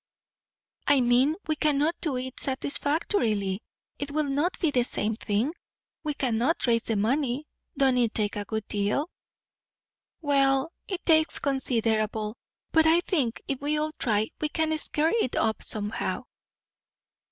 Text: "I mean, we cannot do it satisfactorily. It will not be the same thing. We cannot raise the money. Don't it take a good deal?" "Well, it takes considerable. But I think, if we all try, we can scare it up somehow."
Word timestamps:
"I 0.87 0.99
mean, 1.01 1.35
we 1.45 1.55
cannot 1.55 1.93
do 2.01 2.17
it 2.17 2.39
satisfactorily. 2.39 3.61
It 3.99 4.09
will 4.09 4.27
not 4.29 4.59
be 4.59 4.71
the 4.71 4.81
same 4.83 5.13
thing. 5.13 5.53
We 6.03 6.15
cannot 6.15 6.65
raise 6.65 6.81
the 6.81 6.95
money. 6.95 7.45
Don't 7.77 7.99
it 7.99 8.15
take 8.15 8.35
a 8.35 8.43
good 8.45 8.67
deal?" 8.67 9.11
"Well, 10.19 10.71
it 10.87 11.05
takes 11.05 11.37
considerable. 11.37 12.35
But 12.71 12.87
I 12.87 13.01
think, 13.01 13.43
if 13.47 13.61
we 13.61 13.77
all 13.77 13.91
try, 13.91 14.31
we 14.41 14.49
can 14.49 14.75
scare 14.79 15.13
it 15.21 15.35
up 15.35 15.61
somehow." 15.61 16.23